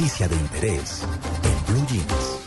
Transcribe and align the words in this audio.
Noticia 0.00 0.28
de 0.28 0.34
interés 0.34 1.02
en 1.44 1.74
Blue 1.74 1.86
Jeans. 1.86 2.40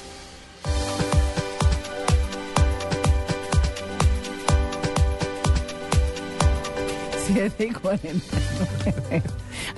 Siete 7.27 7.67
y 7.67 7.71
cuarenta. 7.71 8.37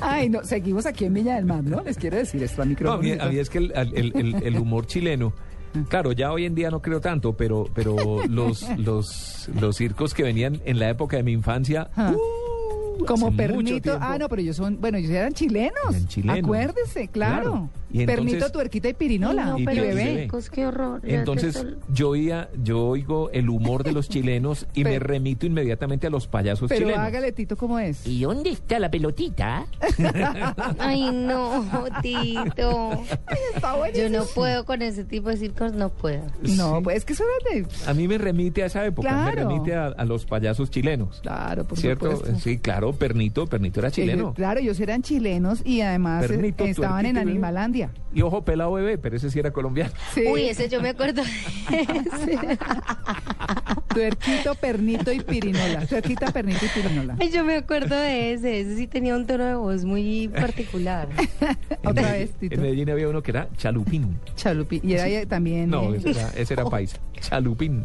Ay, 0.01 0.29
no, 0.29 0.43
seguimos 0.43 0.85
aquí 0.85 1.05
en 1.05 1.13
Villa 1.13 1.35
del 1.35 1.45
Mar, 1.45 1.63
¿no? 1.63 1.81
Les 1.83 1.97
quiero 1.97 2.17
decir 2.17 2.41
esto 2.41 2.61
a 2.61 2.65
No, 2.65 2.69
a 2.69 2.69
micrófono. 2.69 3.01
mí, 3.03 3.11
a 3.19 3.25
mí 3.27 3.37
es 3.37 3.49
que 3.49 3.59
el, 3.59 3.71
el- 3.75 4.11
el- 4.15 4.35
el 4.43 4.57
humor 4.57 4.87
chileno, 4.87 5.31
claro, 5.87 6.11
ya 6.11 6.31
hoy 6.31 6.45
en 6.45 6.55
día 6.55 6.71
no 6.71 6.81
creo 6.81 6.99
tanto, 7.01 7.33
pero, 7.33 7.65
pero 7.73 7.95
los, 8.27 8.65
los, 8.79 9.47
los 9.59 9.75
circos 9.77 10.13
que 10.15 10.23
venían 10.23 10.59
en 10.65 10.79
la 10.79 10.89
época 10.89 11.17
de 11.17 11.23
mi 11.23 11.33
infancia, 11.33 11.89
uh, 11.95 12.17
Como 13.05 13.31
tiempo. 13.31 13.97
Ah, 14.01 14.17
no, 14.17 14.29
pero 14.29 14.41
ellos 14.41 14.55
son, 14.55 14.79
bueno, 14.79 14.97
ellos 14.97 15.11
eran 15.11 15.33
chilenos. 15.33 15.75
Eran 15.89 16.07
chilenos. 16.07 16.39
Acuérdese, 16.43 17.07
claro. 17.07 17.41
Claro. 17.41 17.69
Y 18.01 18.05
Pernito, 18.05 18.33
entonces- 18.33 18.51
tuerquita 18.51 18.89
y 18.89 18.93
pirinola. 18.93 19.45
No, 19.45 19.59
Y 19.59 19.65
pero 19.65 19.81
bebé. 19.83 20.23
chicos, 20.23 20.49
qué 20.49 20.65
horror. 20.67 21.01
Entonces 21.03 21.65
yo 21.93 22.09
oía, 22.09 22.49
yo 22.63 22.85
oigo 22.87 23.29
el 23.31 23.49
humor 23.49 23.83
de 23.83 23.91
los 23.93 24.09
chilenos 24.09 24.65
y 24.73 24.83
me 24.83 24.91
Pero- 24.91 25.05
remito 25.07 25.45
inmediatamente 25.45 26.07
a 26.07 26.09
los 26.09 26.27
payasos 26.27 26.69
Pero 26.69 26.81
chilenos. 26.87 27.05
hágale, 27.05 27.31
Tito, 27.31 27.55
¿cómo 27.57 27.79
es? 27.79 28.05
¿Y 28.07 28.21
dónde 28.21 28.49
está 28.51 28.79
la 28.79 28.89
pelotita? 28.91 29.65
Ay, 30.79 31.11
no, 31.11 31.65
Tito. 32.01 33.03
Está 33.53 33.71
Yo 33.73 33.77
buenísimo. 33.77 34.09
no 34.09 34.25
puedo 34.33 34.65
con 34.65 34.81
ese 34.81 35.03
tipo 35.03 35.29
de 35.29 35.37
circos, 35.37 35.73
no 35.73 35.89
puedo. 35.89 36.23
No, 36.57 36.81
pues 36.81 36.97
es 36.97 37.05
que 37.05 37.13
eso 37.13 37.23
era 37.51 37.55
de... 37.61 37.67
A 37.89 37.93
mí 37.93 38.07
me 38.07 38.17
remite 38.17 38.63
a 38.63 38.67
esa 38.67 38.85
época, 38.85 39.09
me 39.25 39.31
Claro. 39.31 39.49
remite 39.49 39.75
a, 39.75 39.87
a 39.87 40.05
los 40.05 40.25
payasos 40.25 40.69
chilenos. 40.69 41.19
Claro, 41.21 41.65
por 41.65 41.77
¿Cierto? 41.79 42.11
supuesto. 42.11 42.39
Sí, 42.39 42.57
claro, 42.57 42.93
Pernito, 42.93 43.47
Pernito 43.47 43.79
era 43.79 43.91
chileno. 43.91 44.23
Ellos- 44.23 44.35
claro, 44.35 44.59
ellos 44.59 44.79
eran 44.79 45.01
chilenos 45.01 45.61
y 45.65 45.81
además 45.81 46.25
eh, 46.25 46.27
Pernito, 46.29 46.63
estaban 46.65 47.05
en 47.05 47.13
tuerquita 47.13 47.31
y 48.13 48.21
ojo 48.21 48.45
pelado 48.45 48.73
bebé, 48.73 48.97
pero 48.97 49.15
ese 49.15 49.29
sí 49.29 49.39
era 49.39 49.51
colombiano. 49.51 49.93
Sí. 50.13 50.25
Uy, 50.27 50.49
ese 50.49 50.69
yo 50.69 50.81
me 50.81 50.89
acuerdo. 50.89 51.23
Tuerquito, 53.95 54.55
pernito 54.55 55.11
y 55.11 55.21
pirinola. 55.21 55.85
Tuerquita, 55.87 56.31
pernito 56.31 56.65
y 56.65 56.67
pirinola. 56.81 57.15
Ay, 57.19 57.31
yo 57.31 57.43
me 57.45 57.55
acuerdo 57.55 57.95
de 57.95 58.33
ese. 58.33 58.59
Ese 58.59 58.75
sí 58.75 58.87
tenía 58.87 59.15
un 59.15 59.25
tono 59.25 59.45
de 59.45 59.55
voz 59.55 59.85
muy 59.85 60.27
particular. 60.27 61.07
En 61.39 61.89
Otra 61.91 62.03
Medellín- 62.03 62.11
vez, 62.11 62.31
Tito. 62.39 62.55
En 62.55 62.61
Medellín 62.61 62.89
había 62.89 63.07
uno 63.07 63.21
que 63.23 63.31
era 63.31 63.47
Chalupín. 63.57 64.19
Chalupi. 64.35 64.81
Y 64.83 64.93
era 64.93 65.25
también... 65.27 65.69
No, 65.69 65.93
eh, 65.93 65.97
ese 65.97 66.09
era, 66.11 66.29
ese 66.35 66.53
era 66.53 66.65
paisa. 66.65 66.97
Chalupín. 67.21 67.83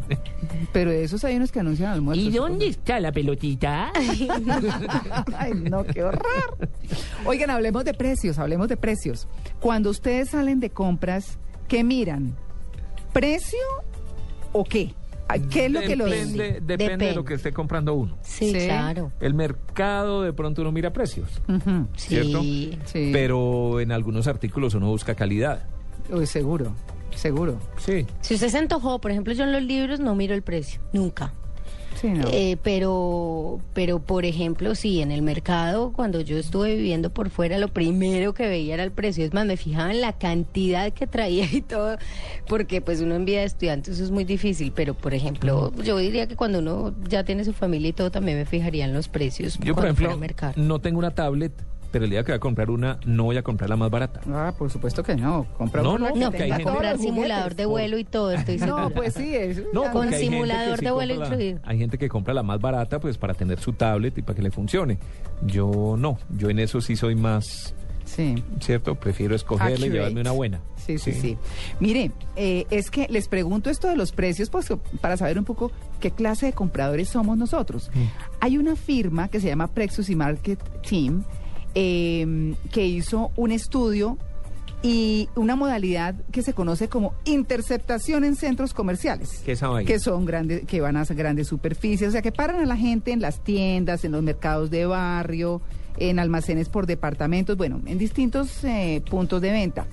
Pero 0.73 0.91
de 0.91 1.03
esos 1.03 1.23
hay 1.23 1.35
unos 1.37 1.51
que 1.51 1.59
anuncian 1.59 1.91
almuerzos. 1.91 2.25
¿Y 2.25 2.31
dónde 2.31 2.67
está 2.67 2.99
la 2.99 3.11
pelotita? 3.11 3.91
Ay, 5.37 5.53
no, 5.53 5.83
qué 5.85 6.03
horror. 6.03 6.69
Oigan, 7.25 7.49
hablemos 7.49 7.85
de 7.85 7.93
precios, 7.93 8.37
hablemos 8.39 8.67
de 8.67 8.77
precios. 8.77 9.27
Cuando 9.59 9.89
ustedes 9.89 10.29
salen 10.29 10.59
de 10.59 10.69
compras, 10.71 11.37
¿qué 11.67 11.83
miran? 11.83 12.35
¿Precio 13.13 13.59
o 14.51 14.63
qué? 14.63 14.93
¿A 15.31 15.39
¿Qué 15.49 15.65
es 15.65 15.71
lo 15.71 15.81
que 15.81 15.95
los... 15.95 16.09
Depende, 16.09 16.43
depende 16.43 16.61
de 16.61 16.77
Depende. 16.77 17.13
lo 17.15 17.25
que 17.25 17.33
esté 17.35 17.51
comprando 17.53 17.93
uno. 17.93 18.17
Sí, 18.21 18.51
Sí. 18.51 18.65
claro. 18.67 19.11
El 19.19 19.33
mercado 19.33 20.21
de 20.23 20.33
pronto 20.33 20.61
uno 20.61 20.71
mira 20.71 20.91
precios, 20.93 21.29
¿cierto? 21.95 22.41
Sí. 22.41 22.77
sí, 22.85 23.09
Pero 23.13 23.79
en 23.79 23.91
algunos 23.91 24.27
artículos 24.27 24.73
uno 24.73 24.87
busca 24.87 25.15
calidad. 25.15 25.63
Uy, 26.09 26.25
seguro, 26.25 26.73
seguro. 27.15 27.59
Sí. 27.77 28.05
Si 28.21 28.33
usted 28.35 28.49
se 28.49 28.57
antojó, 28.57 28.99
por 28.99 29.11
ejemplo, 29.11 29.33
yo 29.33 29.43
en 29.43 29.51
los 29.51 29.63
libros 29.63 29.99
no 29.99 30.15
miro 30.15 30.33
el 30.35 30.41
precio, 30.41 30.81
nunca. 30.93 31.33
Sí, 32.01 32.09
no. 32.09 32.27
Eh, 32.31 32.57
pero, 32.63 33.61
pero 33.73 33.99
por 33.99 34.25
ejemplo, 34.25 34.73
sí, 34.73 35.01
en 35.01 35.11
el 35.11 35.21
mercado, 35.21 35.93
cuando 35.93 36.19
yo 36.21 36.37
estuve 36.37 36.75
viviendo 36.75 37.11
por 37.11 37.29
fuera, 37.29 37.59
lo 37.59 37.67
primero 37.67 38.33
que 38.33 38.47
veía 38.47 38.73
era 38.73 38.83
el 38.83 38.91
precio. 38.91 39.23
Es 39.23 39.33
más, 39.33 39.45
me 39.45 39.55
fijaba 39.55 39.91
en 39.91 40.01
la 40.01 40.13
cantidad 40.13 40.91
que 40.93 41.05
traía 41.05 41.45
y 41.51 41.61
todo, 41.61 41.97
porque 42.47 42.81
pues 42.81 43.01
uno 43.01 43.13
en 43.13 43.25
vida 43.25 43.41
de 43.41 43.45
estudiante 43.45 43.91
eso 43.91 44.03
es 44.03 44.09
muy 44.09 44.23
difícil. 44.23 44.71
Pero, 44.75 44.95
por 44.95 45.13
ejemplo, 45.13 45.71
yo 45.83 45.97
diría 45.97 46.27
que 46.27 46.35
cuando 46.35 46.57
uno 46.57 46.95
ya 47.07 47.23
tiene 47.23 47.45
su 47.45 47.53
familia 47.53 47.89
y 47.89 47.93
todo, 47.93 48.09
también 48.09 48.39
me 48.39 48.45
fijaría 48.45 48.85
en 48.85 48.93
los 48.93 49.07
precios. 49.07 49.59
Yo, 49.59 49.75
por 49.75 49.85
ejemplo, 49.85 50.17
mercado. 50.17 50.53
no 50.55 50.79
tengo 50.79 50.97
una 50.97 51.11
tablet, 51.11 51.53
pero 51.91 52.05
el 52.05 52.11
día 52.11 52.23
que 52.23 52.31
voy 52.31 52.37
a 52.37 52.39
comprar 52.39 52.69
una, 52.71 52.99
no 53.05 53.25
voy 53.25 53.37
a 53.37 53.43
comprar 53.43 53.69
la 53.69 53.75
más 53.75 53.89
barata. 53.91 54.21
Ah, 54.31 54.53
por 54.57 54.69
supuesto 54.71 55.03
que 55.03 55.15
no. 55.15 55.45
Compra 55.57 55.81
No, 55.81 55.93
una 55.95 56.07
no, 56.09 56.13
que 56.13 56.19
No, 56.21 56.31
tenga 56.31 56.43
gente- 56.45 56.63
todos 56.63 56.75
comprar 56.75 56.97
simulador 56.97 57.55
de 57.55 57.65
vuelo 57.65 57.97
y 57.97 58.03
todo, 58.03 58.31
estoy 58.31 58.59
segura. 58.59 58.83
No, 58.83 58.89
pues 58.91 59.13
sí, 59.13 59.35
es. 59.35 59.57
No, 59.73 59.83
Con 59.83 59.91
porque 59.91 60.15
hay 60.15 60.21
gente 60.23 60.35
simulador 60.35 60.79
sí 60.79 60.85
de 60.85 60.91
vuelo 60.91 61.13
compra 61.15 61.29
la- 61.29 61.35
incluido. 61.35 61.59
hay 61.65 61.77
gente 61.77 61.97
que 61.97 62.09
compra 62.09 62.33
la 62.33 62.43
más 62.43 62.59
barata 62.61 62.99
pues 62.99 63.17
para 63.17 63.33
tener 63.33 63.59
su 63.59 63.73
tablet 63.73 64.17
y 64.17 64.21
para 64.21 64.35
que 64.35 64.41
le 64.41 64.51
funcione. 64.51 64.97
Yo 65.45 65.95
no, 65.97 66.17
yo 66.37 66.49
en 66.49 66.59
eso 66.59 66.81
sí 66.81 66.95
soy 66.95 67.15
más, 67.15 67.73
Sí. 68.05 68.43
¿cierto? 68.59 68.95
Prefiero 68.95 69.35
escogerle 69.35 69.87
y 69.87 69.89
llevarme 69.89 70.21
una 70.21 70.31
buena. 70.31 70.59
Sí, 70.75 70.97
sí, 70.97 71.13
sí. 71.13 71.37
Mire, 71.79 72.11
eh, 72.35 72.65
es 72.71 72.89
que 72.89 73.07
les 73.09 73.27
pregunto 73.27 73.69
esto 73.69 73.87
de 73.87 73.95
los 73.95 74.11
precios, 74.11 74.49
pues 74.49 74.67
para 74.99 75.15
saber 75.15 75.37
un 75.37 75.45
poco 75.45 75.71
qué 75.99 76.11
clase 76.11 76.47
de 76.47 76.53
compradores 76.53 77.09
somos 77.09 77.37
nosotros. 77.37 77.89
Hay 78.39 78.57
una 78.57 78.75
firma 78.75 79.27
que 79.27 79.39
se 79.39 79.47
llama 79.47 79.67
Prexus 79.67 80.09
y 80.09 80.15
Market 80.15 80.59
Team 80.81 81.23
eh, 81.75 82.55
que 82.71 82.85
hizo 82.85 83.31
un 83.35 83.51
estudio 83.51 84.17
y 84.83 85.29
una 85.35 85.55
modalidad 85.55 86.15
que 86.31 86.41
se 86.41 86.53
conoce 86.53 86.89
como 86.89 87.13
interceptación 87.25 88.23
en 88.23 88.35
centros 88.35 88.73
comerciales. 88.73 89.41
¿Qué? 89.45 89.55
Que 89.85 89.99
son 89.99 90.25
grandes, 90.25 90.65
que 90.65 90.81
van 90.81 90.97
a 90.97 91.05
grandes 91.05 91.47
superficies, 91.47 92.09
o 92.09 92.11
sea, 92.11 92.21
que 92.21 92.31
paran 92.31 92.59
a 92.61 92.65
la 92.65 92.77
gente 92.77 93.11
en 93.11 93.21
las 93.21 93.43
tiendas, 93.43 94.03
en 94.05 94.11
los 94.11 94.23
mercados 94.23 94.71
de 94.71 94.85
barrio, 94.85 95.61
en 95.97 96.19
almacenes 96.19 96.69
por 96.69 96.87
departamentos, 96.87 97.57
bueno, 97.57 97.81
en 97.85 97.97
distintos 97.97 98.63
eh, 98.63 99.03
puntos 99.09 99.41
de 99.41 99.51
venta. 99.51 99.85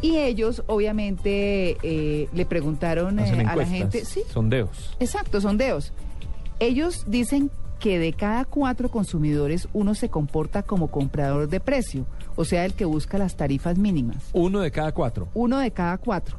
Y 0.00 0.16
ellos, 0.18 0.62
obviamente, 0.66 1.76
eh, 1.82 2.28
le 2.32 2.46
preguntaron 2.46 3.18
eh, 3.18 3.44
a 3.46 3.56
la 3.56 3.66
gente, 3.66 4.04
sí, 4.04 4.22
sondeos. 4.32 4.96
Exacto, 5.00 5.40
sondeos. 5.40 5.92
Ellos 6.60 7.04
dicen 7.08 7.50
que 7.78 7.98
de 7.98 8.12
cada 8.12 8.44
cuatro 8.44 8.88
consumidores 8.90 9.68
uno 9.72 9.94
se 9.94 10.08
comporta 10.08 10.62
como 10.62 10.88
comprador 10.88 11.48
de 11.48 11.60
precio, 11.60 12.06
o 12.36 12.44
sea, 12.44 12.64
el 12.64 12.74
que 12.74 12.84
busca 12.84 13.18
las 13.18 13.36
tarifas 13.36 13.78
mínimas. 13.78 14.16
Uno 14.32 14.60
de 14.60 14.70
cada 14.70 14.92
cuatro. 14.92 15.28
Uno 15.34 15.58
de 15.58 15.70
cada 15.70 15.98
cuatro. 15.98 16.38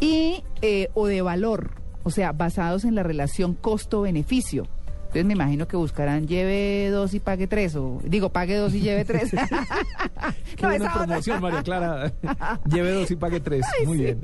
Y, 0.00 0.42
eh, 0.62 0.88
o 0.94 1.06
de 1.06 1.22
valor, 1.22 1.72
o 2.04 2.10
sea, 2.10 2.32
basados 2.32 2.84
en 2.84 2.94
la 2.94 3.02
relación 3.02 3.54
costo-beneficio. 3.54 4.66
Entonces 5.02 5.24
me 5.26 5.34
imagino 5.34 5.68
que 5.68 5.76
buscarán 5.76 6.26
lleve 6.26 6.88
dos 6.90 7.12
y 7.12 7.20
pague 7.20 7.46
tres, 7.46 7.76
o 7.76 8.00
digo, 8.04 8.30
pague 8.30 8.56
dos 8.56 8.72
y 8.72 8.80
lleve 8.80 9.04
tres. 9.04 9.30
Qué 10.56 10.62
No, 10.62 10.68
buena 10.68 10.86
otra- 10.90 11.04
promoción, 11.06 11.40
María 11.42 11.62
Clara. 11.62 12.12
Lleve 12.70 12.92
dos 12.92 13.10
y 13.10 13.16
pague 13.16 13.40
tres. 13.40 13.66
Muy 13.84 13.98
bien. 13.98 14.20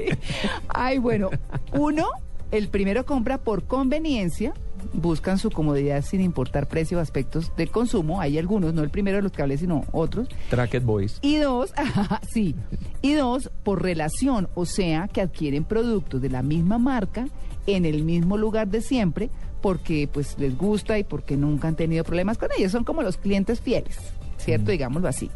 Ay, 0.68 0.98
bueno, 0.98 1.28
uno, 1.72 2.06
el 2.52 2.68
primero 2.68 3.04
compra 3.04 3.36
por 3.38 3.64
conveniencia, 3.64 4.54
buscan 5.00 5.38
su 5.38 5.50
comodidad 5.50 6.02
sin 6.02 6.20
importar 6.20 6.68
precio 6.68 6.98
o 6.98 7.00
aspectos 7.00 7.52
del 7.56 7.70
consumo. 7.70 8.20
Hay 8.20 8.38
algunos, 8.38 8.74
no 8.74 8.82
el 8.82 8.90
primero 8.90 9.16
de 9.16 9.22
los 9.22 9.32
que 9.32 9.42
hablé, 9.42 9.58
sino 9.58 9.84
otros. 9.92 10.28
Tracket 10.50 10.84
Boys. 10.84 11.18
Y 11.22 11.36
dos, 11.36 11.72
sí, 12.32 12.54
y 13.02 13.14
dos, 13.14 13.50
por 13.62 13.82
relación, 13.82 14.48
o 14.54 14.66
sea, 14.66 15.08
que 15.08 15.20
adquieren 15.20 15.64
productos 15.64 16.20
de 16.20 16.30
la 16.30 16.42
misma 16.42 16.78
marca 16.78 17.26
en 17.66 17.84
el 17.84 18.04
mismo 18.04 18.36
lugar 18.36 18.68
de 18.68 18.80
siempre, 18.80 19.30
porque 19.60 20.08
pues 20.12 20.38
les 20.38 20.56
gusta 20.56 20.98
y 20.98 21.04
porque 21.04 21.36
nunca 21.36 21.68
han 21.68 21.76
tenido 21.76 22.04
problemas 22.04 22.38
con 22.38 22.48
ellos. 22.56 22.72
Son 22.72 22.84
como 22.84 23.02
los 23.02 23.16
clientes 23.16 23.60
fieles, 23.60 23.98
¿cierto? 24.38 24.70
Digámoslo 24.70 25.08
así. 25.08 25.30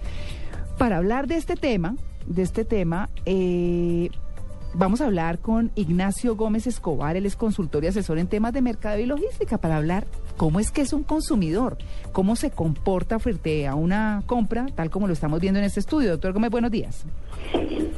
Para 0.78 0.96
hablar 0.96 1.26
de 1.26 1.36
este 1.36 1.56
tema, 1.56 1.96
de 2.26 2.42
este 2.42 2.64
tema, 2.64 3.10
eh, 3.26 4.10
vamos 4.74 5.00
a 5.00 5.06
hablar 5.06 5.38
con 5.38 5.70
Ignacio 5.74 6.36
Gómez 6.36 6.66
Escobar, 6.66 7.16
él 7.16 7.26
es 7.26 7.36
consultor 7.36 7.84
y 7.84 7.88
asesor 7.88 8.18
en 8.18 8.26
temas 8.26 8.52
de 8.52 8.62
mercado 8.62 8.98
y 8.98 9.06
logística, 9.06 9.58
para 9.58 9.76
hablar 9.76 10.06
cómo 10.36 10.60
es 10.60 10.70
que 10.70 10.82
es 10.82 10.92
un 10.92 11.02
consumidor, 11.02 11.78
cómo 12.12 12.36
se 12.36 12.50
comporta 12.50 13.18
frente 13.18 13.66
a 13.66 13.74
una 13.74 14.22
compra, 14.26 14.66
tal 14.74 14.90
como 14.90 15.06
lo 15.06 15.12
estamos 15.12 15.40
viendo 15.40 15.58
en 15.58 15.64
este 15.64 15.80
estudio. 15.80 16.10
Doctor 16.10 16.32
Gómez, 16.32 16.50
buenos 16.50 16.70
días. 16.70 17.04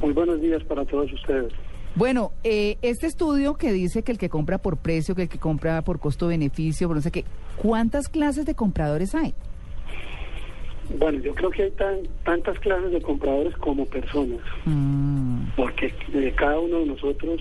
Muy 0.00 0.12
buenos 0.12 0.40
días 0.40 0.62
para 0.64 0.84
todos 0.84 1.12
ustedes. 1.12 1.52
Bueno, 1.96 2.32
eh, 2.42 2.76
este 2.82 3.06
estudio 3.06 3.54
que 3.54 3.72
dice 3.72 4.02
que 4.02 4.10
el 4.10 4.18
que 4.18 4.28
compra 4.28 4.58
por 4.58 4.78
precio, 4.78 5.14
que 5.14 5.22
el 5.22 5.28
que 5.28 5.38
compra 5.38 5.82
por 5.82 6.00
costo-beneficio, 6.00 6.88
por 6.88 6.96
no 6.96 7.02
sé 7.02 7.12
qué, 7.12 7.24
¿cuántas 7.56 8.08
clases 8.08 8.46
de 8.46 8.56
compradores 8.56 9.14
hay? 9.14 9.32
Bueno, 10.90 11.18
yo 11.20 11.34
creo 11.34 11.50
que 11.50 11.64
hay 11.64 11.70
tan, 11.72 12.00
tantas 12.24 12.58
clases 12.58 12.92
de 12.92 13.00
compradores 13.00 13.56
como 13.56 13.86
personas, 13.86 14.40
Mm, 14.64 15.46
porque 15.56 15.94
eh, 16.12 16.32
cada 16.36 16.58
uno 16.58 16.80
de 16.80 16.86
nosotros 16.86 17.40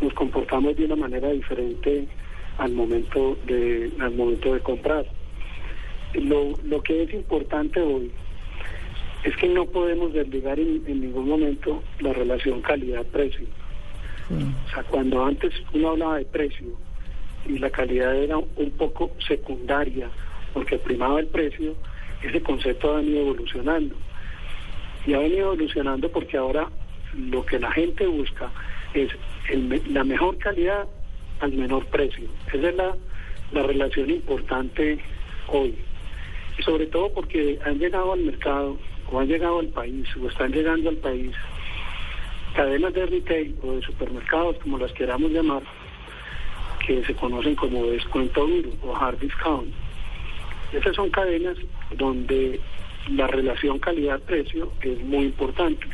nos 0.00 0.12
comportamos 0.14 0.76
de 0.76 0.84
una 0.84 0.96
manera 0.96 1.30
diferente 1.30 2.08
al 2.58 2.72
momento 2.72 3.36
de, 3.46 3.92
al 4.00 4.14
momento 4.14 4.54
de 4.54 4.60
comprar. 4.60 5.06
Lo, 6.14 6.52
lo 6.64 6.82
que 6.82 7.04
es 7.04 7.14
importante 7.14 7.80
hoy 7.80 8.10
es 9.24 9.36
que 9.36 9.48
no 9.48 9.64
podemos 9.66 10.12
desligar 10.12 10.58
en, 10.58 10.82
en 10.86 11.00
ningún 11.00 11.28
momento 11.28 11.82
la 12.00 12.12
relación 12.12 12.60
calidad-precio. 12.60 13.46
sí. 14.28 14.34
O 14.66 14.70
sea, 14.74 14.82
cuando 14.84 15.24
antes 15.24 15.52
uno 15.72 15.90
hablaba 15.90 16.18
de 16.18 16.24
precio 16.24 16.66
y 17.46 17.58
la 17.58 17.70
calidad 17.70 18.14
era 18.16 18.38
un 18.38 18.70
poco 18.76 19.12
secundaria, 19.26 20.10
porque 20.52 20.78
primaba 20.78 21.20
el 21.20 21.26
precio, 21.26 21.74
ese 22.22 22.40
concepto 22.42 22.92
ha 22.92 22.96
venido 22.96 23.20
evolucionando. 23.20 23.94
Y 25.06 25.14
ha 25.14 25.18
venido 25.18 25.52
evolucionando 25.52 26.08
porque 26.10 26.36
ahora 26.36 26.68
lo 27.16 27.44
que 27.44 27.58
la 27.58 27.70
gente 27.72 28.06
busca 28.06 28.50
es 28.94 29.10
la 29.88 30.04
mejor 30.04 30.38
calidad 30.38 30.86
al 31.40 31.52
menor 31.52 31.84
precio. 31.86 32.28
Esa 32.52 32.68
es 32.68 32.76
la, 32.76 32.96
la 33.52 33.62
relación 33.62 34.10
importante 34.10 34.98
hoy. 35.48 35.74
Y 36.58 36.62
sobre 36.62 36.86
todo 36.86 37.12
porque 37.12 37.58
han 37.64 37.78
llegado 37.78 38.12
al 38.12 38.20
mercado, 38.20 38.78
o 39.10 39.20
han 39.20 39.26
llegado 39.26 39.58
al 39.58 39.68
país, 39.68 40.06
o 40.16 40.28
están 40.28 40.52
llegando 40.52 40.90
al 40.90 40.96
país, 40.96 41.32
cadenas 42.54 42.92
de 42.94 43.06
retail 43.06 43.56
o 43.62 43.72
de 43.72 43.82
supermercados, 43.82 44.56
como 44.58 44.78
las 44.78 44.92
queramos 44.92 45.30
llamar, 45.32 45.62
que 46.86 47.02
se 47.04 47.14
conocen 47.14 47.54
como 47.54 47.86
descuento 47.86 48.46
duro 48.46 48.70
o 48.82 48.94
hard 48.96 49.18
discount. 49.18 49.72
Esas 50.72 50.94
son 50.96 51.10
cadenas 51.10 51.56
donde 51.96 52.60
la 53.10 53.26
relación 53.26 53.78
calidad-precio 53.78 54.72
es 54.82 55.00
muy 55.04 55.26
importante. 55.26 55.86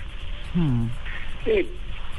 Mm. 0.55 0.87
Eh, 1.47 1.67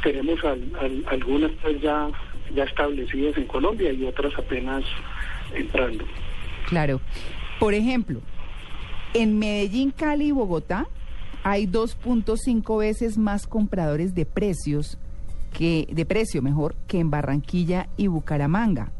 tenemos 0.03 0.43
al- 0.43 0.71
al- 0.79 1.05
algunas 1.09 1.51
pues 1.61 1.81
ya, 1.81 2.09
ya 2.53 2.63
establecidas 2.63 3.37
en 3.37 3.45
Colombia 3.45 3.91
y 3.91 4.05
otras 4.05 4.33
apenas 4.37 4.83
entrando. 5.53 6.05
Claro. 6.67 7.01
Por 7.59 7.73
ejemplo, 7.73 8.21
en 9.13 9.37
Medellín, 9.39 9.91
Cali 9.91 10.27
y 10.27 10.31
Bogotá 10.31 10.87
hay 11.43 11.65
2.5 11.67 12.77
veces 12.79 13.17
más 13.17 13.47
compradores 13.47 14.13
de 14.15 14.25
precios 14.25 14.97
que 15.57 15.87
de 15.91 16.05
precio 16.05 16.41
mejor 16.41 16.75
que 16.87 16.99
en 16.99 17.09
Barranquilla 17.09 17.87
y 17.97 18.07
Bucaramanga. 18.07 18.91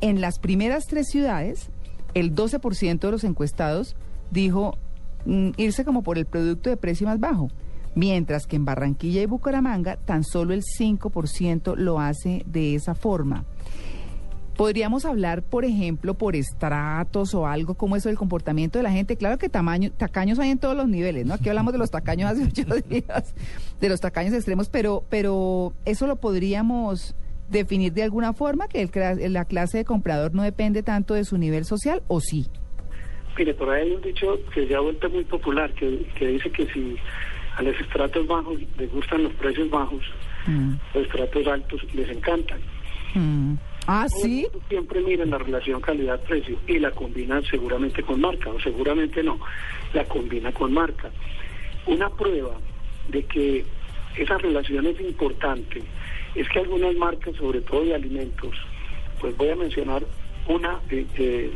En 0.00 0.20
las 0.20 0.38
primeras 0.38 0.86
tres 0.86 1.08
ciudades, 1.08 1.70
el 2.16 2.34
12% 2.34 2.98
de 2.98 3.10
los 3.10 3.24
encuestados 3.24 3.94
dijo 4.30 4.78
mm, 5.26 5.50
irse 5.58 5.84
como 5.84 6.02
por 6.02 6.16
el 6.16 6.24
producto 6.24 6.70
de 6.70 6.78
precio 6.78 7.06
más 7.06 7.20
bajo, 7.20 7.48
mientras 7.94 8.46
que 8.46 8.56
en 8.56 8.64
Barranquilla 8.64 9.20
y 9.20 9.26
Bucaramanga 9.26 9.96
tan 9.96 10.24
solo 10.24 10.54
el 10.54 10.62
5% 10.62 11.76
lo 11.76 12.00
hace 12.00 12.42
de 12.46 12.74
esa 12.74 12.94
forma. 12.94 13.44
Podríamos 14.56 15.04
hablar, 15.04 15.42
por 15.42 15.66
ejemplo, 15.66 16.14
por 16.14 16.34
estratos 16.34 17.34
o 17.34 17.46
algo 17.46 17.74
como 17.74 17.96
eso 17.96 18.08
del 18.08 18.16
comportamiento 18.16 18.78
de 18.78 18.84
la 18.84 18.90
gente. 18.90 19.18
Claro 19.18 19.36
que 19.36 19.50
tamaño, 19.50 19.92
tacaños 19.92 20.38
hay 20.38 20.48
en 20.48 20.58
todos 20.58 20.74
los 20.74 20.88
niveles, 20.88 21.26
¿no? 21.26 21.34
Aquí 21.34 21.50
hablamos 21.50 21.74
de 21.74 21.78
los 21.78 21.90
tacaños 21.90 22.30
hace 22.30 22.44
ocho 22.46 22.64
días, 22.88 23.34
de 23.78 23.88
los 23.90 24.00
tacaños 24.00 24.32
extremos, 24.32 24.70
pero, 24.70 25.04
pero 25.10 25.74
eso 25.84 26.06
lo 26.06 26.16
podríamos 26.16 27.14
definir 27.48 27.92
de 27.92 28.02
alguna 28.02 28.32
forma, 28.32 28.68
que 28.68 28.82
el 28.82 29.32
la 29.32 29.44
clase 29.44 29.78
de 29.78 29.84
comprador 29.84 30.34
no 30.34 30.42
depende 30.42 30.82
tanto 30.82 31.14
de 31.14 31.24
su 31.24 31.38
nivel 31.38 31.64
social, 31.64 32.02
¿o 32.08 32.20
sí? 32.20 32.46
Mire, 33.38 33.54
por 33.54 33.70
ahí 33.70 33.88
hay 33.88 33.94
un 33.94 34.02
dicho 34.02 34.38
que 34.54 34.66
ya 34.66 34.78
ha 34.78 34.80
vuelto 34.80 35.10
muy 35.10 35.24
popular, 35.24 35.72
que, 35.74 36.06
que 36.18 36.26
dice 36.28 36.50
que 36.50 36.66
si 36.72 36.96
a 37.56 37.62
los 37.62 37.78
estratos 37.80 38.26
bajos 38.26 38.60
les 38.78 38.90
gustan 38.90 39.24
los 39.24 39.32
precios 39.34 39.68
bajos, 39.70 40.02
Mm, 40.46 40.74
los 40.94 41.04
estratos 41.06 41.46
altos 41.46 41.94
les 41.94 42.08
encantan. 42.08 42.60
mm. 43.14 43.54
Ah, 43.88 44.06
sí. 44.08 44.48
Siempre 44.68 45.00
miran 45.00 45.30
la 45.30 45.38
relación 45.38 45.80
calidad-precio 45.80 46.58
y 46.66 46.80
la 46.80 46.90
combinan 46.90 47.44
seguramente 47.44 48.02
con 48.02 48.20
marca, 48.20 48.50
o 48.50 48.58
seguramente 48.60 49.22
no, 49.22 49.38
la 49.92 50.04
combina 50.04 50.50
con 50.52 50.72
marca. 50.72 51.10
Una 51.86 52.10
prueba 52.10 52.56
de 53.08 53.24
que 53.24 53.64
esa 54.16 54.38
relación 54.38 54.86
es 54.86 55.00
importante 55.00 55.82
es 56.36 56.48
que 56.50 56.60
algunas 56.60 56.94
marcas, 56.94 57.34
sobre 57.36 57.60
todo 57.62 57.84
de 57.84 57.94
alimentos, 57.94 58.54
pues 59.20 59.36
voy 59.36 59.48
a 59.48 59.56
mencionar 59.56 60.04
una 60.46 60.80
eh, 60.90 61.06
eh, 61.16 61.50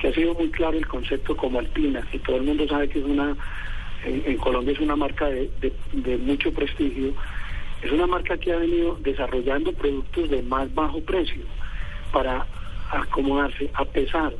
que 0.00 0.08
ha 0.08 0.14
sido 0.14 0.34
muy 0.34 0.50
claro 0.50 0.78
el 0.78 0.86
concepto 0.86 1.36
como 1.36 1.58
Alpina, 1.58 2.00
que 2.10 2.20
todo 2.20 2.36
el 2.36 2.44
mundo 2.44 2.66
sabe 2.68 2.88
que 2.88 3.00
es 3.00 3.04
una, 3.04 3.36
en, 4.04 4.36
Colombia 4.36 4.72
es 4.72 4.80
una 4.80 4.94
marca 4.94 5.26
de, 5.26 6.18
mucho 6.18 6.52
prestigio, 6.52 7.12
es 7.82 7.90
una 7.90 8.06
marca 8.06 8.38
que 8.38 8.52
ha 8.52 8.56
venido 8.56 8.96
desarrollando 9.00 9.72
productos 9.72 10.30
de 10.30 10.42
más 10.42 10.72
bajo 10.74 11.00
precio 11.00 11.42
para 12.12 12.46
acomodarse 12.90 13.70
a 13.74 13.84
pesar 13.84 14.32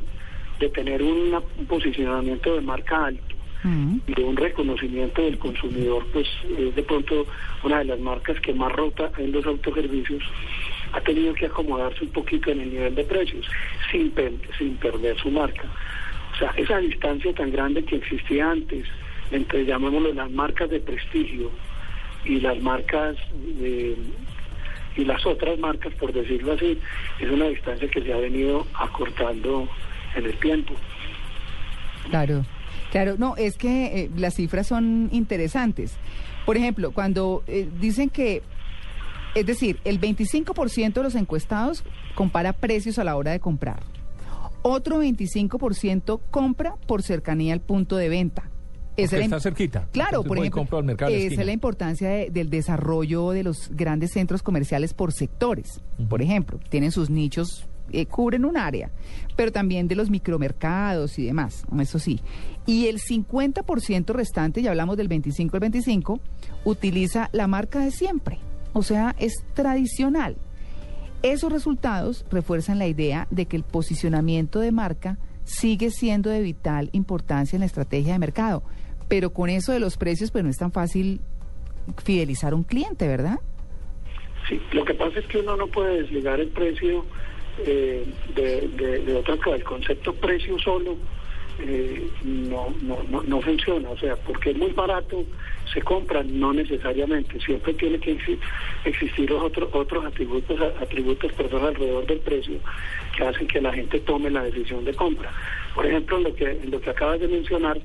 de 0.59 0.69
tener 0.69 1.01
un 1.01 1.41
posicionamiento 1.67 2.55
de 2.55 2.61
marca 2.61 3.05
alto 3.05 3.30
Mm, 3.63 3.97
y 4.07 4.13
de 4.15 4.23
un 4.23 4.35
reconocimiento 4.35 5.21
del 5.21 5.37
consumidor, 5.37 6.07
pues 6.11 6.27
es 6.57 6.73
de 6.75 6.81
pronto 6.83 7.27
una 7.63 7.79
de 7.79 7.85
las 7.85 7.99
marcas 7.99 8.39
que 8.39 8.53
más 8.53 8.71
rota 8.71 9.11
en 9.17 9.31
los 9.31 9.45
autoservicios, 9.45 10.23
ha 10.93 11.01
tenido 11.01 11.33
que 11.35 11.45
acomodarse 11.45 12.03
un 12.03 12.09
poquito 12.11 12.49
en 12.51 12.59
el 12.61 12.71
nivel 12.71 12.95
de 12.95 13.03
precios 13.03 13.45
sin, 13.91 14.11
per- 14.11 14.33
sin 14.57 14.77
perder 14.77 15.17
su 15.19 15.29
marca. 15.29 15.69
O 16.33 16.37
sea, 16.37 16.51
esa 16.57 16.79
distancia 16.79 17.33
tan 17.33 17.51
grande 17.51 17.83
que 17.85 17.97
existía 17.97 18.49
antes 18.49 18.85
entre, 19.29 19.63
llamémoslo, 19.65 20.11
las 20.13 20.31
marcas 20.31 20.69
de 20.71 20.79
prestigio 20.79 21.51
y 22.25 22.39
las 22.39 22.59
marcas 22.61 23.15
de- 23.33 23.95
y 24.97 25.05
las 25.05 25.25
otras 25.25 25.57
marcas, 25.59 25.93
por 25.93 26.11
decirlo 26.11 26.53
así, 26.53 26.77
es 27.19 27.29
una 27.29 27.45
distancia 27.47 27.87
que 27.87 28.01
se 28.01 28.11
ha 28.11 28.17
venido 28.17 28.65
acortando 28.73 29.69
en 30.15 30.25
el 30.25 30.33
tiempo. 30.39 30.75
Claro, 32.09 32.43
claro, 32.91 33.15
no, 33.17 33.35
es 33.37 33.57
que 33.57 34.01
eh, 34.03 34.11
las 34.15 34.35
cifras 34.35 34.67
son 34.67 35.09
interesantes. 35.11 35.93
Por 36.45 36.57
ejemplo, 36.57 36.91
cuando 36.91 37.43
eh, 37.47 37.67
dicen 37.79 38.09
que, 38.09 38.41
es 39.35 39.45
decir, 39.45 39.79
el 39.85 39.99
25% 39.99 40.93
de 40.93 41.03
los 41.03 41.15
encuestados 41.15 41.83
compara 42.15 42.53
precios 42.53 42.99
a 42.99 43.03
la 43.03 43.15
hora 43.15 43.31
de 43.31 43.39
comprar. 43.39 43.81
Otro 44.63 45.01
25% 45.03 46.19
compra 46.29 46.75
por 46.85 47.01
cercanía 47.01 47.53
al 47.53 47.61
punto 47.61 47.95
de 47.97 48.09
venta. 48.09 48.43
Esa 48.97 49.17
está 49.17 49.39
cerquita. 49.39 49.87
Claro, 49.93 50.21
por 50.23 50.37
ejemplo, 50.37 50.77
al 50.77 50.83
mercado 50.83 51.11
esa 51.11 51.39
es 51.41 51.45
la 51.45 51.53
importancia 51.53 52.09
de- 52.09 52.29
del 52.29 52.49
desarrollo 52.49 53.31
de 53.31 53.43
los 53.43 53.69
grandes 53.71 54.11
centros 54.11 54.43
comerciales 54.43 54.93
por 54.93 55.13
sectores. 55.13 55.81
Por 56.09 56.21
ejemplo, 56.21 56.59
tienen 56.69 56.91
sus 56.91 57.09
nichos, 57.09 57.67
eh, 57.93 58.05
cubren 58.05 58.45
un 58.45 58.57
área, 58.57 58.91
pero 59.35 59.51
también 59.51 59.87
de 59.87 59.95
los 59.95 60.09
micromercados 60.09 61.17
y 61.19 61.25
demás, 61.25 61.65
eso 61.79 61.99
sí. 61.99 62.19
Y 62.65 62.87
el 62.87 62.99
50% 62.99 64.13
restante, 64.13 64.61
ya 64.61 64.71
hablamos 64.71 64.97
del 64.97 65.07
25 65.07 65.55
al 65.55 65.61
25, 65.61 66.19
utiliza 66.65 67.29
la 67.31 67.47
marca 67.47 67.79
de 67.79 67.91
siempre, 67.91 68.39
o 68.73 68.83
sea, 68.83 69.15
es 69.19 69.33
tradicional. 69.53 70.37
Esos 71.23 71.51
resultados 71.51 72.25
refuerzan 72.31 72.79
la 72.79 72.87
idea 72.87 73.27
de 73.29 73.45
que 73.45 73.55
el 73.55 73.63
posicionamiento 73.63 74.59
de 74.59 74.71
marca 74.71 75.19
sigue 75.43 75.91
siendo 75.91 76.29
de 76.29 76.41
vital 76.41 76.89
importancia 76.93 77.55
en 77.55 77.61
la 77.61 77.65
estrategia 77.67 78.13
de 78.13 78.19
mercado. 78.19 78.63
Pero 79.07 79.31
con 79.31 79.49
eso 79.49 79.71
de 79.71 79.79
los 79.79 79.97
precios, 79.97 80.31
pues 80.31 80.43
no 80.43 80.49
es 80.49 80.57
tan 80.57 80.71
fácil 80.71 81.21
fidelizar 82.03 82.53
a 82.53 82.55
un 82.55 82.63
cliente, 82.63 83.07
¿verdad? 83.07 83.39
Sí, 84.47 84.59
lo 84.71 84.85
que 84.85 84.93
pasa 84.93 85.19
es 85.19 85.25
que 85.27 85.39
uno 85.39 85.55
no 85.55 85.67
puede 85.67 86.01
desligar 86.01 86.39
el 86.39 86.49
precio 86.49 87.05
eh, 87.59 88.05
de, 88.35 88.67
de, 88.69 88.99
de 88.99 89.15
otra 89.15 89.37
cosa. 89.37 89.55
El 89.55 89.63
concepto 89.63 90.13
precio 90.13 90.57
solo 90.59 90.97
eh, 91.59 92.07
no, 92.23 92.73
no, 92.81 93.03
no, 93.09 93.21
no 93.23 93.41
funciona. 93.41 93.89
O 93.89 93.97
sea, 93.97 94.15
porque 94.15 94.51
es 94.51 94.57
muy 94.57 94.71
barato, 94.71 95.23
se 95.71 95.81
compra, 95.81 96.23
no 96.23 96.53
necesariamente. 96.53 97.39
Siempre 97.39 97.73
tiene 97.75 97.99
que 97.99 98.17
exi- 98.17 98.39
existir 98.85 99.29
los 99.29 99.43
otros 99.43 99.69
otros 99.73 100.05
atributos, 100.05 100.59
atributos 100.81 101.31
perdón, 101.33 101.65
alrededor 101.65 102.05
del 102.07 102.19
precio 102.19 102.55
que 103.15 103.23
hacen 103.23 103.47
que 103.47 103.61
la 103.61 103.71
gente 103.73 103.99
tome 103.99 104.29
la 104.29 104.43
decisión 104.43 104.83
de 104.85 104.93
compra. 104.93 105.31
Por 105.75 105.85
ejemplo, 105.85 106.17
en 106.17 106.23
lo 106.23 106.35
que, 106.35 106.45
en 106.51 106.71
lo 106.71 106.81
que 106.81 106.89
acabas 106.89 107.19
de 107.19 107.27
mencionar, 107.27 107.79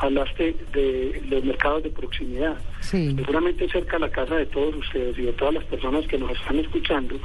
hablaste 0.00 0.54
de 0.72 1.20
los 1.28 1.44
mercados 1.44 1.82
de 1.82 1.90
proximidad. 1.90 2.56
Sí. 2.80 3.14
Seguramente 3.16 3.68
cerca 3.68 3.96
a 3.96 4.00
la 4.00 4.10
casa 4.10 4.36
de 4.36 4.46
todos 4.46 4.74
ustedes 4.76 5.18
y 5.18 5.22
de 5.22 5.32
todas 5.32 5.54
las 5.54 5.64
personas 5.64 6.06
que 6.06 6.18
nos 6.18 6.30
están 6.30 6.58
escuchando, 6.58 7.16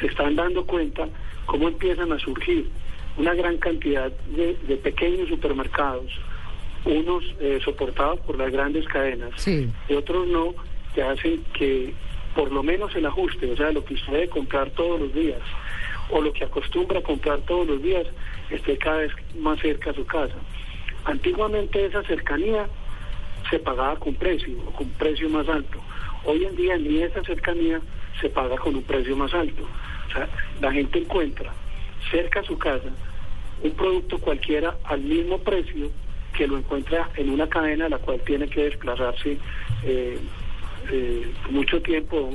se 0.00 0.06
están 0.06 0.36
dando 0.36 0.64
cuenta 0.64 1.08
cómo 1.46 1.68
empiezan 1.68 2.12
a 2.12 2.18
surgir 2.18 2.68
una 3.16 3.34
gran 3.34 3.56
cantidad 3.58 4.10
de, 4.28 4.56
de 4.66 4.76
pequeños 4.76 5.28
supermercados, 5.28 6.06
unos 6.84 7.24
eh, 7.40 7.58
soportados 7.64 8.20
por 8.20 8.38
las 8.38 8.52
grandes 8.52 8.86
cadenas 8.86 9.30
Sí. 9.36 9.68
y 9.88 9.94
otros 9.94 10.26
no, 10.28 10.54
que 10.94 11.02
hacen 11.02 11.42
que 11.52 11.92
por 12.34 12.52
lo 12.52 12.62
menos 12.62 12.94
el 12.94 13.06
ajuste, 13.06 13.50
o 13.50 13.56
sea, 13.56 13.72
lo 13.72 13.84
que 13.84 13.94
usted 13.94 14.12
debe 14.12 14.28
comprar 14.28 14.70
todos 14.70 15.00
los 15.00 15.12
días 15.12 15.40
o 16.10 16.20
lo 16.22 16.32
que 16.32 16.44
acostumbra 16.44 17.00
a 17.00 17.02
comprar 17.02 17.40
todos 17.40 17.66
los 17.66 17.82
días, 17.82 18.06
esté 18.50 18.78
cada 18.78 18.98
vez 18.98 19.12
más 19.38 19.58
cerca 19.60 19.90
a 19.90 19.94
su 19.94 20.06
casa. 20.06 20.36
Antiguamente 21.04 21.84
esa 21.84 22.02
cercanía 22.04 22.66
se 23.50 23.58
pagaba 23.58 23.96
con 23.96 24.14
precio, 24.14 24.56
o 24.66 24.72
con 24.72 24.88
precio 24.90 25.28
más 25.28 25.48
alto. 25.48 25.80
Hoy 26.24 26.44
en 26.44 26.56
día 26.56 26.76
ni 26.76 27.02
esa 27.02 27.22
cercanía 27.24 27.80
se 28.20 28.28
paga 28.28 28.56
con 28.56 28.74
un 28.74 28.82
precio 28.82 29.16
más 29.16 29.32
alto. 29.32 29.62
O 30.08 30.12
sea, 30.12 30.28
la 30.60 30.72
gente 30.72 30.98
encuentra 30.98 31.52
cerca 32.10 32.40
a 32.40 32.44
su 32.44 32.58
casa 32.58 32.90
un 33.62 33.72
producto 33.72 34.18
cualquiera 34.18 34.76
al 34.84 35.00
mismo 35.00 35.38
precio 35.38 35.90
que 36.32 36.46
lo 36.46 36.58
encuentra 36.58 37.08
en 37.16 37.30
una 37.30 37.48
cadena 37.48 37.86
a 37.86 37.88
la 37.88 37.98
cual 37.98 38.20
tiene 38.24 38.48
que 38.48 38.64
desplazarse 38.64 39.38
eh, 39.82 40.18
eh, 40.90 41.32
mucho 41.50 41.82
tiempo 41.82 42.30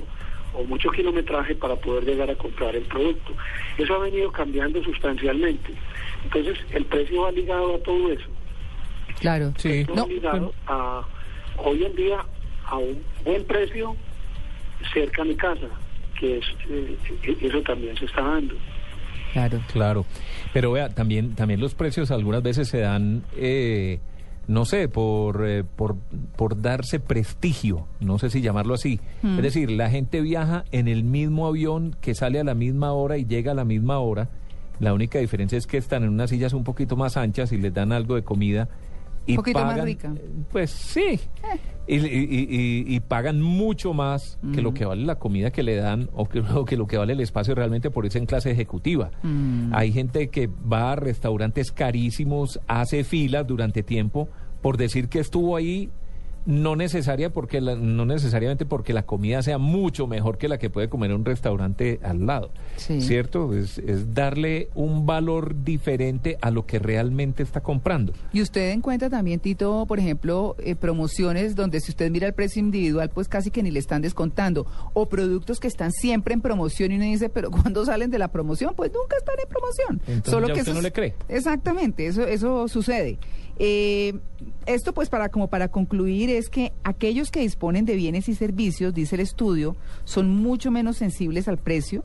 o 0.53 0.63
mucho 0.65 0.89
kilometraje 0.91 1.55
para 1.55 1.75
poder 1.75 2.03
llegar 2.03 2.29
a 2.29 2.35
comprar 2.35 2.75
el 2.75 2.83
producto. 2.83 3.33
Eso 3.77 3.95
ha 3.95 3.99
venido 3.99 4.31
cambiando 4.31 4.83
sustancialmente. 4.83 5.73
Entonces, 6.25 6.57
el 6.71 6.85
precio 6.85 7.21
va 7.23 7.31
ligado 7.31 7.75
a 7.75 7.79
todo 7.79 8.11
eso. 8.11 8.27
Claro. 9.19 9.53
Sí. 9.57 9.85
No, 9.93 10.07
a, 10.67 11.01
hoy 11.57 11.83
en 11.83 11.95
día, 11.95 12.17
a 12.65 12.77
un 12.77 13.01
buen 13.23 13.43
precio 13.45 13.95
cerca 14.93 15.21
a 15.21 15.25
mi 15.25 15.35
casa, 15.35 15.67
que 16.19 16.39
es, 16.39 16.45
eh, 16.69 16.97
eso 17.41 17.61
también 17.61 17.95
se 17.97 18.05
está 18.05 18.21
dando. 18.21 18.55
Claro. 19.33 19.59
Claro, 19.71 20.05
pero 20.53 20.71
vea, 20.71 20.89
también, 20.89 21.33
también 21.33 21.59
los 21.59 21.73
precios 21.73 22.11
algunas 22.11 22.43
veces 22.43 22.67
se 22.67 22.79
dan, 22.79 23.23
eh, 23.35 23.99
no 24.47 24.63
sé, 24.65 24.87
por, 24.87 25.47
eh, 25.47 25.63
por, 25.63 25.95
por 26.35 26.61
darse 26.61 26.99
prestigio, 26.99 27.87
no 27.99 28.19
sé 28.19 28.29
si 28.29 28.41
llamarlo 28.41 28.75
así. 28.75 28.99
Es 29.23 29.41
decir, 29.41 29.71
la 29.71 29.89
gente 29.89 30.21
viaja 30.21 30.65
en 30.71 30.87
el 30.87 31.03
mismo 31.03 31.47
avión 31.47 31.95
que 31.99 32.13
sale 32.13 32.39
a 32.39 32.43
la 32.43 32.53
misma 32.53 32.93
hora 32.93 33.17
y 33.17 33.25
llega 33.25 33.53
a 33.53 33.55
la 33.55 33.65
misma 33.65 33.97
hora. 33.97 34.29
La 34.79 34.93
única 34.93 35.17
diferencia 35.17 35.57
es 35.57 35.65
que 35.65 35.77
están 35.77 36.03
en 36.03 36.09
unas 36.09 36.29
sillas 36.29 36.53
un 36.53 36.63
poquito 36.63 36.95
más 36.95 37.17
anchas 37.17 37.51
y 37.51 37.57
les 37.57 37.73
dan 37.73 37.91
algo 37.91 38.15
de 38.15 38.23
comida. 38.23 38.69
Y 39.25 39.31
Un 39.33 39.35
poquito 39.37 39.59
más 39.59 39.67
pagan, 39.69 39.85
rica. 39.85 40.13
Pues 40.51 40.69
sí. 40.71 41.19
Y, 41.87 41.95
y- 41.95 41.99
y- 42.07 42.47
y- 42.89 42.95
y 42.95 42.99
pagan 43.01 43.41
mucho 43.41 43.93
más 43.93 44.37
que 44.53 44.61
lo 44.61 44.73
que 44.73 44.85
vale 44.85 45.05
la 45.05 45.15
comida 45.19 45.51
que 45.51 45.63
le 45.63 45.75
dan 45.75 46.09
o 46.13 46.27
que, 46.27 46.39
o 46.55 46.65
que 46.65 46.75
lo 46.77 46.87
que 46.87 46.97
vale 46.97 47.13
el 47.13 47.19
espacio 47.21 47.55
realmente 47.55 47.89
por 47.89 48.05
irse 48.05 48.17
en 48.19 48.25
clase 48.25 48.51
ejecutiva. 48.51 49.11
Hay 49.71 49.91
gente 49.93 50.29
que 50.29 50.47
va 50.47 50.91
a 50.91 50.95
restaurantes 50.95 51.71
carísimos, 51.71 52.59
hace 52.67 53.03
filas 53.03 53.45
durante 53.47 53.81
tiempo 53.83 54.27
por 54.61 54.77
decir 54.77 55.09
que 55.09 55.19
estuvo 55.19 55.55
ahí, 55.57 55.89
no 56.45 56.75
necesaria 56.75 57.31
porque 57.31 57.61
la- 57.61 57.75
no 57.75 58.05
necesariamente 58.05 58.65
porque 58.65 58.93
la 58.93 59.03
comida 59.03 59.41
sea 59.41 59.57
mucho 59.57 60.07
mejor 60.07 60.37
que 60.37 60.47
la 60.47 60.57
que 60.57 60.69
puede 60.69 60.89
comer 60.89 61.11
en 61.11 61.17
un 61.17 61.25
restaurante 61.25 61.99
al 62.03 62.25
lado. 62.25 62.51
Sí. 62.75 63.01
¿Cierto? 63.01 63.53
Es, 63.55 63.77
es 63.77 64.13
darle 64.13 64.69
un 64.75 65.05
valor 65.05 65.63
diferente 65.63 66.37
a 66.41 66.51
lo 66.51 66.65
que 66.65 66.79
realmente 66.79 67.43
está 67.43 67.61
comprando. 67.61 68.13
Y 68.33 68.41
usted 68.41 68.71
encuentra 68.71 69.09
también, 69.09 69.39
Tito, 69.39 69.85
por 69.87 69.99
ejemplo, 69.99 70.55
eh, 70.59 70.75
promociones 70.75 71.55
donde 71.55 71.79
si 71.79 71.91
usted 71.91 72.11
mira 72.11 72.27
el 72.27 72.33
precio 72.33 72.59
individual, 72.59 73.09
pues 73.09 73.27
casi 73.27 73.49
que 73.51 73.63
ni 73.63 73.71
le 73.71 73.79
están 73.79 74.01
descontando. 74.01 74.65
O 74.93 75.07
productos 75.07 75.59
que 75.59 75.67
están 75.67 75.91
siempre 75.91 76.33
en 76.33 76.41
promoción 76.41 76.91
y 76.91 76.95
uno 76.95 77.05
dice, 77.05 77.29
pero 77.29 77.51
cuando 77.51 77.85
salen 77.85 78.11
de 78.11 78.19
la 78.19 78.27
promoción? 78.29 78.73
Pues 78.75 78.91
nunca 78.93 79.15
están 79.17 79.35
en 79.41 79.47
promoción. 79.49 80.01
Entonces 80.07 80.33
ya 80.47 80.53
que 80.53 80.59
usted 80.59 80.71
eso 80.71 80.73
no 80.73 80.81
le 80.81 80.91
cree. 80.91 81.13
Exactamente, 81.29 82.05
eso, 82.07 82.25
eso 82.27 82.67
sucede. 82.67 83.17
Eh, 83.59 84.19
esto 84.65 84.93
pues 84.93 85.09
para 85.09 85.29
como 85.29 85.47
para 85.47 85.67
concluir 85.67 86.29
es 86.29 86.49
que 86.49 86.73
aquellos 86.83 87.31
que 87.31 87.41
disponen 87.41 87.85
de 87.85 87.95
bienes 87.95 88.27
y 88.29 88.35
servicios, 88.35 88.93
dice 88.93 89.15
el 89.15 89.21
estudio, 89.21 89.75
son 90.05 90.29
mucho 90.29 90.71
menos 90.71 90.97
sensibles 90.97 91.47
al 91.47 91.57
precio 91.57 92.03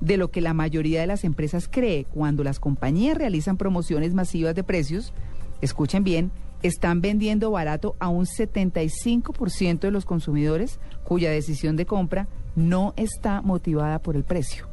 de 0.00 0.16
lo 0.16 0.30
que 0.30 0.40
la 0.40 0.54
mayoría 0.54 1.00
de 1.00 1.06
las 1.06 1.24
empresas 1.24 1.68
cree 1.68 2.04
cuando 2.04 2.44
las 2.44 2.60
compañías 2.60 3.18
realizan 3.18 3.56
promociones 3.56 4.14
masivas 4.14 4.54
de 4.54 4.64
precios. 4.64 5.12
Escuchen 5.60 6.04
bien, 6.04 6.30
están 6.62 7.00
vendiendo 7.00 7.50
barato 7.50 7.96
a 7.98 8.08
un 8.08 8.26
75% 8.26 9.80
de 9.80 9.90
los 9.90 10.04
consumidores 10.04 10.78
cuya 11.04 11.30
decisión 11.30 11.76
de 11.76 11.86
compra 11.86 12.28
no 12.56 12.94
está 12.96 13.42
motivada 13.42 13.98
por 14.00 14.16
el 14.16 14.24
precio. 14.24 14.66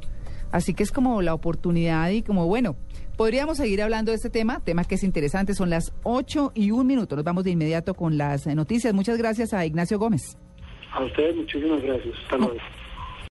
Así 0.56 0.74
que 0.74 0.84
es 0.84 0.92
como 0.94 1.22
la 1.22 1.34
oportunidad 1.34 2.10
y 2.12 2.22
como, 2.22 2.48
bueno, 2.48 2.78
podríamos 3.18 3.58
seguir 3.58 3.82
hablando 3.82 4.12
de 4.12 4.16
este 4.16 4.30
tema, 4.30 4.62
tema 4.64 4.86
que 4.86 4.96
es 4.96 5.04
interesante. 5.04 5.54
Son 5.54 5.70
las 5.70 5.94
8 6.04 6.54
y 6.56 6.72
un 6.72 6.88
minuto. 6.88 7.18
Nos 7.18 7.26
vamos 7.26 7.44
de 7.44 7.52
inmediato 7.52 7.94
con 7.94 8.18
las 8.18 8.48
noticias. 8.48 8.94
Muchas 8.94 9.18
gracias 9.18 9.54
a 9.54 9.66
Ignacio 9.66 10.00
Gómez. 10.00 10.38
A 10.94 11.04
ustedes 11.04 11.36
muchísimas 11.36 11.82
gracias. 11.82 12.16
Hasta 12.24 12.38
luego. 12.38 12.56